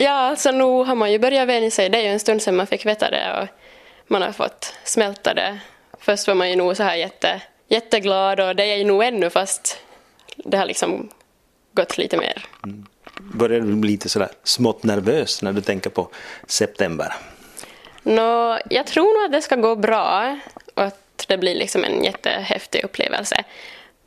Ja, 0.00 0.12
alltså 0.12 0.50
nu 0.50 0.64
har 0.64 0.94
man 0.94 1.12
ju 1.12 1.18
börjat 1.18 1.48
vänja 1.48 1.70
sig. 1.70 1.88
Det 1.88 1.98
är 1.98 2.02
ju 2.02 2.08
en 2.08 2.20
stund 2.20 2.42
sedan 2.42 2.56
man 2.56 2.66
fick 2.66 2.86
veta 2.86 3.10
det 3.10 3.40
och 3.42 3.48
man 4.06 4.22
har 4.22 4.32
fått 4.32 4.74
smälta 4.84 5.34
det. 5.34 5.58
Först 5.98 6.28
var 6.28 6.34
man 6.34 6.50
ju 6.50 6.56
nog 6.56 6.76
så 6.76 6.82
här 6.82 6.96
jätte, 6.96 7.42
jätteglad 7.68 8.40
och 8.40 8.56
det 8.56 8.62
är 8.62 8.66
jag 8.66 8.78
ju 8.78 8.84
nog 8.84 9.04
ännu 9.04 9.30
fast 9.30 9.78
det 10.36 10.56
har 10.56 10.66
liksom 10.66 11.08
gått 11.72 11.98
lite 11.98 12.16
mer. 12.16 12.44
Mm. 12.64 12.86
Börjar 13.20 13.60
du 13.60 13.74
bli 13.74 13.90
lite 13.90 14.08
sådär 14.08 14.28
smått 14.44 14.82
nervös 14.82 15.42
när 15.42 15.52
du 15.52 15.60
tänker 15.60 15.90
på 15.90 16.08
september? 16.46 17.14
Nå, 18.02 18.58
jag 18.70 18.86
tror 18.86 19.18
nog 19.18 19.24
att 19.24 19.32
det 19.32 19.42
ska 19.42 19.56
gå 19.56 19.76
bra 19.76 20.38
och 20.74 20.82
att 20.82 21.24
det 21.28 21.38
blir 21.38 21.54
liksom 21.54 21.84
en 21.84 22.04
jättehäftig 22.04 22.84
upplevelse. 22.84 23.44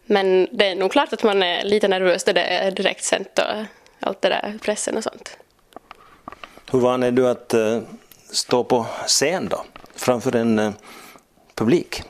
Men 0.05 0.47
det 0.51 0.65
är 0.65 0.75
nog 0.75 0.91
klart 0.91 1.13
att 1.13 1.23
man 1.23 1.43
är 1.43 1.63
lite 1.63 1.87
nervös 1.87 2.25
när 2.25 2.33
det 2.33 2.43
är 2.43 2.71
direktsänt 2.71 3.39
och 3.39 3.65
allt 3.99 4.21
det 4.21 4.29
där, 4.29 4.57
pressen 4.61 4.97
och 4.97 5.03
sånt. 5.03 5.37
Hur 6.71 6.79
van 6.79 7.03
är 7.03 7.11
du 7.11 7.27
att 7.27 7.53
uh, 7.53 7.79
stå 8.31 8.63
på 8.63 8.85
scen 9.07 9.49
då, 9.49 9.65
framför 9.95 10.35
en 10.35 10.59
uh, 10.59 10.71
publik? 11.55 12.03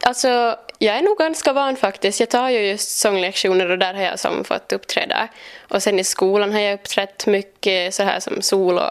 Alltså, 0.00 0.56
jag 0.78 0.96
är 0.96 1.02
nog 1.02 1.18
ganska 1.18 1.52
van 1.52 1.76
faktiskt. 1.76 2.20
Jag 2.20 2.30
tar 2.30 2.48
ju 2.48 2.58
just 2.58 2.98
sånglektioner 2.98 3.70
och 3.70 3.78
där 3.78 3.94
har 3.94 4.02
jag 4.02 4.18
som 4.18 4.44
fått 4.44 4.72
uppträda. 4.72 5.28
Och 5.68 5.82
sen 5.82 5.98
i 5.98 6.04
skolan 6.04 6.52
har 6.52 6.60
jag 6.60 6.74
uppträtt 6.74 7.26
mycket 7.26 7.94
så 7.94 8.02
här 8.02 8.20
som 8.20 8.42
solo. 8.42 8.82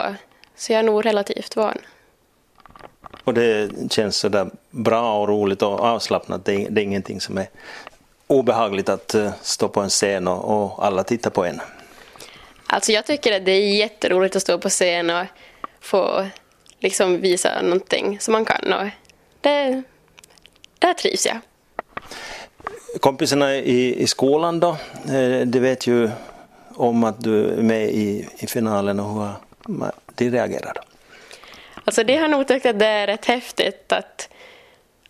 Så 0.56 0.72
jag 0.72 0.78
är 0.78 0.82
nog 0.82 1.06
relativt 1.06 1.56
van. 1.56 1.78
Och 3.24 3.34
det 3.34 3.70
känns 3.92 4.16
sådär 4.16 4.50
bra 4.70 5.20
och 5.20 5.28
roligt 5.28 5.62
och 5.62 5.80
avslappnat. 5.80 6.44
Det 6.44 6.54
är, 6.54 6.70
det 6.70 6.80
är 6.80 6.84
ingenting 6.84 7.20
som 7.20 7.38
är 7.38 7.46
obehagligt 8.26 8.88
att 8.88 9.14
uh, 9.14 9.30
stå 9.42 9.68
på 9.68 9.80
en 9.80 9.88
scen 9.90 10.28
och, 10.28 10.64
och 10.64 10.86
alla 10.86 11.04
tittar 11.04 11.30
på 11.30 11.44
en. 11.44 11.60
Alltså 12.74 12.92
jag 12.92 13.06
tycker 13.06 13.36
att 13.36 13.44
det 13.44 13.52
är 13.52 13.76
jätteroligt 13.76 14.36
att 14.36 14.42
stå 14.42 14.58
på 14.58 14.68
scen 14.68 15.10
och 15.10 15.26
få 15.80 16.26
liksom 16.78 17.20
visa 17.20 17.62
någonting 17.62 18.20
som 18.20 18.32
man 18.32 18.44
kan. 18.44 18.72
Och 18.72 18.88
det, 19.40 19.82
där 20.78 20.94
trivs 20.94 21.26
jag. 21.26 21.38
Kompisarna 23.00 23.54
i, 23.54 24.02
i 24.02 24.06
skolan 24.06 24.60
då, 24.60 24.68
eh, 25.08 25.40
de 25.46 25.60
vet 25.60 25.86
ju 25.86 26.10
om 26.74 27.04
att 27.04 27.20
du 27.24 27.46
är 27.46 27.62
med 27.62 27.90
i, 27.90 28.28
i 28.38 28.46
finalen 28.46 29.00
och 29.00 29.28
hur 29.66 29.92
de 30.14 30.30
reagerar? 30.30 30.80
Alltså 31.84 32.04
de 32.04 32.16
har 32.16 32.28
nog 32.28 32.48
tyckt 32.48 32.66
att 32.66 32.78
det 32.78 32.86
är 32.86 33.06
rätt 33.06 33.24
häftigt 33.24 33.92
att, 33.92 34.28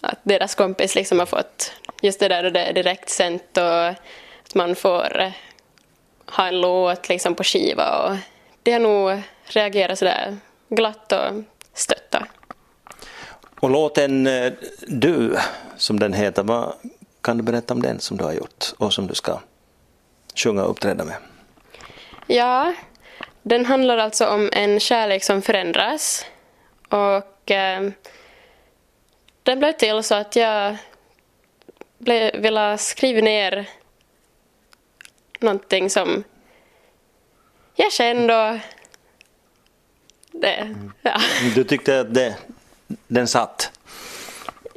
att 0.01 0.19
deras 0.23 0.55
kompis 0.55 0.95
liksom 0.95 1.19
har 1.19 1.27
fått 1.27 1.73
just 2.03 2.21
det 2.21 2.29
där 2.29 2.45
och 2.45 2.53
det 2.53 2.61
är 2.61 2.73
direkt 2.73 3.11
sänt 3.11 3.57
och 3.57 3.87
att 3.87 4.55
man 4.55 4.75
får 4.75 5.33
ha 6.27 6.47
en 6.47 6.61
låt 6.61 7.09
liksom 7.09 7.35
på 7.35 7.45
skiva 7.45 7.99
och 7.99 8.17
de 8.63 8.73
har 8.73 8.81
nog 8.81 9.23
reagerat 9.45 9.99
sådär 9.99 10.37
glatt 10.69 11.13
och 11.13 11.43
stötta. 11.75 12.27
Och 13.61 13.71
låten 13.71 14.27
eh, 14.27 14.53
Du, 14.87 15.37
som 15.77 16.01
den 16.01 16.13
heter, 16.13 16.43
vad 16.43 16.73
kan 17.21 17.37
du 17.37 17.43
berätta 17.43 17.75
om 17.75 17.83
den 17.83 18.01
som 18.01 18.17
du 18.17 18.25
har 18.25 18.33
gjort 18.33 18.65
och 18.79 18.93
som 18.93 19.07
du 19.07 19.15
ska 19.15 19.41
sjunga 20.35 20.65
och 20.65 20.71
uppträda 20.71 21.05
med? 21.05 21.17
Ja, 22.27 22.75
den 23.43 23.67
handlar 23.67 23.99
alltså 23.99 24.27
om 24.27 24.51
en 24.53 24.81
kärlek 24.81 25.25
som 25.25 25.43
förändras 25.43 26.27
och 26.89 27.51
eh, 27.51 27.91
den 29.43 29.59
blev 29.59 29.73
till 29.73 30.03
så 30.03 30.15
att 30.15 30.37
jag 30.37 30.77
ville 32.35 32.79
skriva 32.79 33.21
ner 33.21 33.69
någonting 35.41 35.91
som 35.91 36.25
jag 37.75 37.93
kände 37.93 38.51
och 38.51 38.59
det, 40.33 40.75
ja. 41.03 41.21
Du 41.55 41.65
tyckte 41.65 42.01
att 42.01 42.15
det, 42.15 42.37
den 43.07 43.29
satt? 43.29 43.71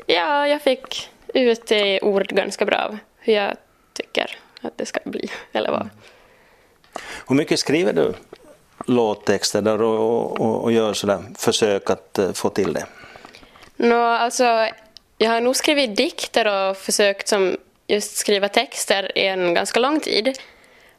Ja, 0.06 0.48
jag 0.48 0.62
fick 0.62 1.10
ut 1.34 1.72
i 1.72 2.00
ord 2.02 2.28
ganska 2.28 2.66
bra 2.66 2.98
hur 3.20 3.34
jag 3.34 3.56
tycker 3.94 4.38
att 4.62 4.78
det 4.78 4.86
ska 4.86 5.00
bli, 5.06 5.30
eller 5.52 5.72
vad. 5.72 5.90
Hur 7.28 7.36
mycket 7.36 7.60
skriver 7.60 7.94
du 7.94 8.14
låttexter 8.86 9.62
där 9.62 9.82
och, 9.82 10.42
och, 10.42 10.64
och 10.64 10.72
gör 10.72 10.94
sådär 10.94 11.24
försök 11.38 11.90
att 11.90 12.20
uh, 12.20 12.32
få 12.34 12.50
till 12.50 12.74
det? 12.74 12.86
Nå, 13.76 14.02
alltså, 14.02 14.68
jag 15.18 15.30
har 15.30 15.42
nog 15.42 15.56
skrivit 15.56 15.96
dikter 15.96 16.48
och 16.70 16.78
försökt 16.78 17.28
som 17.28 17.58
just 17.88 18.18
skriva 18.18 18.50
texter 18.50 19.18
i 19.18 19.28
en 19.28 19.54
ganska 19.54 19.80
lång 19.80 20.00
tid. 20.00 20.40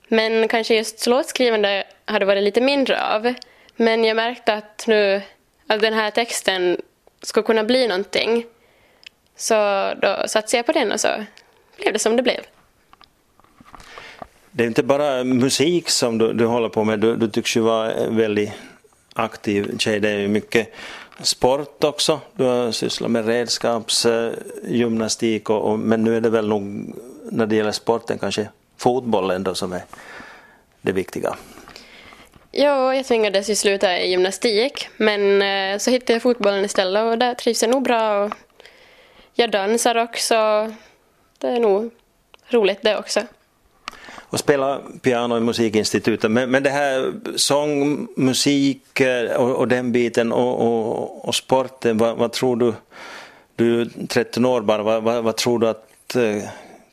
Men 0.08 0.48
kanske 0.48 0.74
just 0.74 1.06
låtskrivande 1.06 1.84
har 2.04 2.20
det 2.20 2.26
varit 2.26 2.42
lite 2.42 2.60
mindre 2.60 3.04
av. 3.04 3.34
Men 3.76 4.04
jag 4.04 4.16
märkte 4.16 4.54
att 4.54 4.84
nu 4.86 5.22
att 5.66 5.80
den 5.80 5.94
här 5.94 6.10
texten 6.10 6.76
skulle 7.22 7.44
kunna 7.44 7.64
bli 7.64 7.88
någonting. 7.88 8.44
Så 9.36 9.54
då 10.02 10.22
satsade 10.26 10.58
jag 10.58 10.66
på 10.66 10.72
den 10.72 10.92
och 10.92 11.00
så 11.00 11.08
blev 11.76 11.92
det 11.92 11.98
som 11.98 12.16
det 12.16 12.22
blev. 12.22 12.40
Det 14.50 14.64
är 14.64 14.66
inte 14.66 14.82
bara 14.82 15.24
musik 15.24 15.90
som 15.90 16.18
du, 16.18 16.32
du 16.32 16.46
håller 16.46 16.68
på 16.68 16.84
med, 16.84 17.00
du, 17.00 17.16
du 17.16 17.28
tycks 17.28 17.56
ju 17.56 17.60
vara 17.60 17.92
en 17.92 18.16
väldigt 18.16 18.52
aktiv 19.14 19.78
tjej. 19.78 20.00
Det 20.00 20.10
är 20.10 20.18
ju 20.18 20.28
mycket 20.28 20.74
sport 21.20 21.84
också. 21.84 22.20
Du 22.36 22.44
har 22.44 22.72
sysslat 22.72 23.10
med 23.10 23.26
redskapsgymnastik 23.26 25.50
eh, 25.50 25.56
och, 25.56 25.72
och, 25.72 25.78
men 25.78 26.04
nu 26.04 26.16
är 26.16 26.20
det 26.20 26.30
väl 26.30 26.48
nog 26.48 26.94
när 27.30 27.46
det 27.46 27.56
gäller 27.56 27.72
sporten 27.72 28.18
kanske 28.18 28.48
fotbollen 28.78 29.44
då 29.44 29.54
som 29.54 29.72
är 29.72 29.82
det 30.80 30.92
viktiga. 30.92 31.36
Ja, 32.50 32.94
jag 32.94 33.06
tvingades 33.06 33.50
ju 33.50 33.54
sluta 33.54 33.98
i 34.00 34.10
gymnastik 34.10 34.88
men 34.96 35.42
eh, 35.42 35.78
så 35.78 35.90
hittade 35.90 36.12
jag 36.12 36.22
fotbollen 36.22 36.64
istället 36.64 37.02
och 37.02 37.18
där 37.18 37.34
trivs 37.34 37.62
jag 37.62 37.70
nog 37.70 37.82
bra. 37.82 38.24
Och 38.24 38.32
jag 39.34 39.50
dansar 39.50 39.96
också. 39.96 40.34
Det 41.38 41.48
är 41.48 41.60
nog 41.60 41.90
roligt 42.50 42.82
det 42.82 42.98
också. 42.98 43.20
Och 44.30 44.38
spela 44.38 44.80
piano 45.02 45.36
i 45.36 45.40
musikinstitutet. 45.40 46.30
Men, 46.30 46.50
men 46.50 46.62
det 46.62 46.70
här 46.70 47.12
sång, 47.36 48.08
musik 48.16 49.00
eh, 49.00 49.36
och, 49.36 49.56
och 49.56 49.68
den 49.68 49.92
biten 49.92 50.32
och, 50.32 50.60
och, 50.60 51.28
och 51.28 51.34
sporten, 51.34 51.98
vad, 51.98 52.16
vad, 52.16 52.32
tror 52.32 52.56
du? 52.56 52.74
Du 53.56 53.80
är 53.80 54.06
13 54.06 54.44
år 54.44 54.60
bara, 54.60 54.82
vad, 54.82 55.02
vad, 55.02 55.24
vad 55.24 55.36
tror 55.36 55.58
du 55.58 55.68
att 55.68 56.16
eh, 56.16 56.42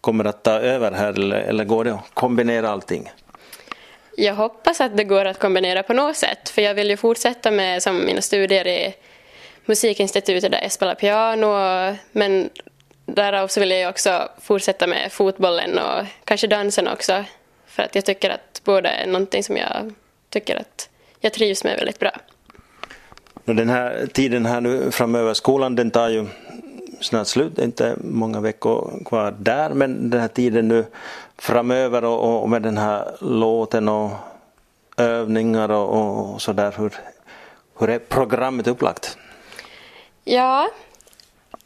kommer 0.05 0.25
att 0.25 0.43
ta 0.43 0.51
över 0.51 0.91
här 0.91 1.13
eller, 1.13 1.35
eller 1.35 1.65
går 1.65 1.83
det 1.83 1.93
att 1.93 2.13
kombinera 2.13 2.69
allting? 2.69 3.11
Jag 4.17 4.35
hoppas 4.35 4.81
att 4.81 4.97
det 4.97 5.03
går 5.03 5.25
att 5.25 5.39
kombinera 5.39 5.83
på 5.83 5.93
något 5.93 6.17
sätt 6.17 6.49
för 6.49 6.61
jag 6.61 6.73
vill 6.73 6.89
ju 6.89 6.97
fortsätta 6.97 7.51
med 7.51 7.83
som 7.83 8.05
mina 8.05 8.21
studier 8.21 8.67
i 8.67 8.95
musikinstitutet 9.65 10.51
där 10.51 10.61
jag 10.61 10.71
spelar 10.71 10.95
piano 10.95 11.47
men 12.11 12.49
därav 13.05 13.47
så 13.47 13.59
vill 13.59 13.71
jag 13.71 13.89
också 13.89 14.29
fortsätta 14.41 14.87
med 14.87 15.11
fotbollen 15.11 15.79
och 15.79 16.05
kanske 16.23 16.47
dansen 16.47 16.87
också 16.87 17.23
för 17.67 17.83
att 17.83 17.95
jag 17.95 18.05
tycker 18.05 18.29
att 18.29 18.61
båda 18.63 18.89
är 18.89 19.07
någonting 19.07 19.43
som 19.43 19.57
jag 19.57 19.93
tycker 20.29 20.55
att 20.55 20.89
jag 21.19 21.33
trivs 21.33 21.63
med 21.63 21.77
väldigt 21.77 21.99
bra. 21.99 22.11
Den 23.45 23.69
här 23.69 24.07
tiden 24.13 24.45
här 24.45 24.61
nu 24.61 24.91
framöver, 24.91 25.33
skolan 25.33 25.75
den 25.75 25.91
tar 25.91 26.09
ju 26.09 26.25
snart 27.05 27.27
slut, 27.27 27.55
det 27.55 27.61
är 27.61 27.65
inte 27.65 27.95
många 28.03 28.39
veckor 28.39 29.03
kvar 29.05 29.35
där, 29.39 29.69
men 29.69 30.09
den 30.09 30.21
här 30.21 30.27
tiden 30.27 30.67
nu 30.67 30.85
framöver 31.37 32.03
och, 32.03 32.43
och 32.43 32.49
med 32.49 32.61
den 32.61 32.77
här 32.77 33.15
låten 33.19 33.89
och 33.89 34.11
övningar 34.97 35.71
och, 35.71 36.33
och 36.33 36.41
sådär, 36.41 36.73
hur, 36.77 36.93
hur 37.79 37.89
är 37.89 37.99
programmet 37.99 38.67
upplagt? 38.67 39.17
Ja, 40.23 40.69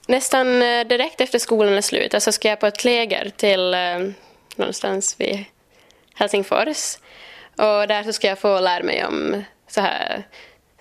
nästan 0.07 0.61
eh, 0.61 0.87
direkt 0.87 1.21
efter 1.21 1.39
skolan 1.39 1.73
är 1.73 1.81
slut, 1.81 2.13
alltså 2.13 2.31
ska 2.31 2.49
jag 2.49 2.59
på 2.59 2.67
ett 2.67 2.83
läger 2.83 3.31
till 3.37 3.73
eh, 3.73 3.99
någonstans 4.55 5.15
vid 5.19 5.45
Helsingfors. 6.13 6.97
Och 7.55 7.87
där 7.87 8.03
så 8.03 8.13
ska 8.13 8.27
jag 8.27 8.39
få 8.39 8.59
lära 8.59 8.83
mig 8.83 9.05
om 9.05 9.43
så 9.67 9.81
här 9.81 10.23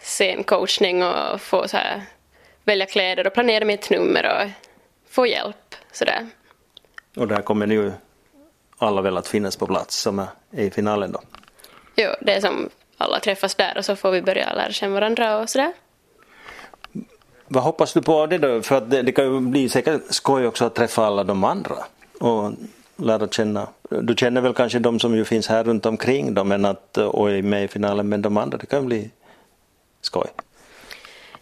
scencoachning 0.01 1.03
och 1.03 1.41
få 1.41 1.69
så 1.69 1.77
här 1.77 2.03
välja 2.69 2.87
kläder 2.87 3.27
och 3.27 3.35
planera 3.35 3.65
mitt 3.65 3.91
nummer 3.91 4.27
och 4.27 4.51
få 5.11 5.27
hjälp 5.27 5.75
sådär. 5.93 6.27
Och 7.17 7.29
där 7.29 7.43
kommer 7.43 7.67
ju 7.67 7.93
alla 8.79 9.03
väl 9.03 9.17
att 9.17 9.29
finnas 9.29 9.57
på 9.57 9.67
plats 9.67 9.97
som 9.97 10.19
är 10.19 10.29
i 10.63 10.71
finalen 10.71 11.13
då? 11.13 11.21
Jo, 11.97 12.11
det 12.21 12.33
är 12.33 12.41
som 12.41 12.69
alla 12.97 13.21
träffas 13.21 13.55
där 13.55 13.79
och 13.79 13.85
så 13.85 13.97
får 13.97 14.11
vi 14.11 14.23
börja 14.23 14.53
lära 14.53 14.73
känna 14.73 14.95
varandra 14.95 15.39
och 15.39 15.51
sådär. 15.51 15.73
Vad 17.49 17.63
hoppas 17.63 17.93
du 17.93 18.03
på 18.03 18.27
det 18.27 18.39
då? 18.39 18.63
För 18.63 18.77
att 18.77 18.91
det, 18.91 19.03
det 19.03 19.13
kan 19.13 19.25
ju 19.25 19.41
bli 19.41 19.69
säkert 19.69 20.03
skoj 20.11 20.47
också 20.47 20.65
att 20.65 20.75
träffa 20.75 21.07
alla 21.07 21.25
de 21.25 21.45
andra 21.45 21.77
och 22.21 22.53
lära 22.97 23.29
känna. 23.29 23.69
Du 23.91 24.15
känner 24.17 24.41
väl 24.41 24.55
kanske 24.55 24.79
de 24.79 25.01
som 25.01 25.15
ju 25.15 25.25
finns 25.25 25.49
här 25.49 25.65
runt 25.65 25.87
omkring 25.87 26.35
då, 26.35 26.45
men 26.45 26.65
att, 26.65 26.99
och 26.99 27.31
är 27.31 27.43
med 27.43 27.65
i 27.65 27.69
finalen, 27.69 28.09
men 28.09 28.23
de 28.23 28.37
andra, 28.37 28.59
det 28.59 28.67
kan 28.67 28.87
bli 28.87 29.11
skoj. 30.01 30.27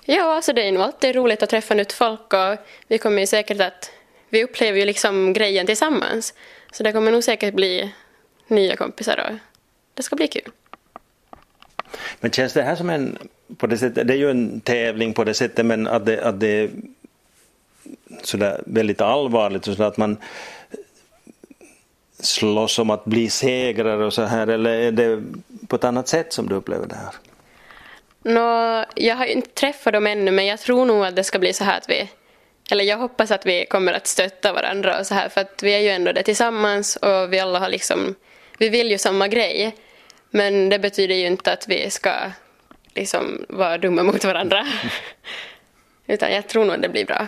Ja, 0.08 0.34
alltså 0.34 0.52
det 0.52 0.62
är 0.62 0.72
nog 0.72 0.82
alltid 0.82 1.14
roligt 1.14 1.42
att 1.42 1.50
träffa 1.50 1.74
nytt 1.74 1.92
folk 1.92 2.32
och 2.32 2.56
vi 2.88 2.98
kommer 2.98 3.20
ju 3.20 3.26
säkert 3.26 3.60
att, 3.60 3.90
vi 4.28 4.44
upplever 4.44 4.78
ju 4.78 4.84
liksom 4.84 5.32
grejen 5.32 5.66
tillsammans. 5.66 6.34
Så 6.72 6.82
det 6.82 6.92
kommer 6.92 7.12
nog 7.12 7.24
säkert 7.24 7.54
bli 7.54 7.94
nya 8.46 8.76
kompisar 8.76 9.26
och 9.30 9.36
det 9.94 10.02
ska 10.02 10.16
bli 10.16 10.28
kul. 10.28 10.50
Men 12.20 12.30
känns 12.30 12.52
det 12.52 12.62
här 12.62 12.76
som 12.76 12.90
en, 12.90 13.18
på 13.56 13.66
det 13.66 13.78
sättet, 13.78 14.08
det 14.08 14.14
är 14.14 14.18
ju 14.18 14.30
en 14.30 14.60
tävling 14.60 15.14
på 15.14 15.24
det 15.24 15.34
sättet 15.34 15.66
men 15.66 15.86
att 15.86 16.06
det, 16.06 16.22
att 16.22 16.40
det 16.40 16.48
är 16.48 16.70
sådär 18.22 18.62
väldigt 18.66 19.00
allvarligt 19.00 19.66
och 19.66 19.76
sådär 19.76 19.88
att 19.88 19.96
man 19.96 20.16
slåss 22.20 22.78
om 22.78 22.90
att 22.90 23.04
bli 23.04 23.30
segrare 23.30 24.04
och 24.04 24.12
så 24.12 24.22
här 24.22 24.46
eller 24.46 24.70
är 24.70 24.92
det 24.92 25.22
på 25.68 25.76
ett 25.76 25.84
annat 25.84 26.08
sätt 26.08 26.32
som 26.32 26.48
du 26.48 26.54
upplever 26.54 26.86
det 26.86 26.94
här? 26.94 27.12
Nå, 28.26 28.84
jag 28.94 29.16
har 29.16 29.26
ju 29.26 29.32
inte 29.32 29.50
träffat 29.50 29.92
dem 29.92 30.06
ännu 30.06 30.30
men 30.30 30.46
jag 30.46 30.60
tror 30.60 30.84
nog 30.84 31.04
att 31.04 31.16
det 31.16 31.24
ska 31.24 31.38
bli 31.38 31.52
så 31.52 31.64
här 31.64 31.78
att 31.78 31.88
vi 31.88 32.08
eller 32.70 32.84
jag 32.84 32.96
hoppas 32.96 33.30
att 33.30 33.46
vi 33.46 33.66
kommer 33.66 33.92
att 33.92 34.06
stötta 34.06 34.52
varandra 34.52 34.98
och 34.98 35.06
så 35.06 35.14
här 35.14 35.28
för 35.28 35.40
att 35.40 35.62
vi 35.62 35.74
är 35.74 35.78
ju 35.78 35.88
ändå 35.88 36.12
det 36.12 36.22
tillsammans 36.22 36.96
och 36.96 37.32
vi 37.32 37.40
alla 37.40 37.58
har 37.58 37.68
liksom 37.68 38.14
vi 38.58 38.68
vill 38.68 38.90
ju 38.90 38.98
samma 38.98 39.28
grej 39.28 39.76
men 40.30 40.68
det 40.68 40.78
betyder 40.78 41.14
ju 41.14 41.26
inte 41.26 41.52
att 41.52 41.68
vi 41.68 41.90
ska 41.90 42.12
liksom 42.94 43.46
vara 43.48 43.78
dumma 43.78 44.02
mot 44.02 44.24
varandra 44.24 44.66
utan 46.06 46.32
jag 46.32 46.48
tror 46.48 46.64
nog 46.64 46.74
att 46.74 46.82
det 46.82 46.88
blir 46.88 47.06
bra. 47.06 47.26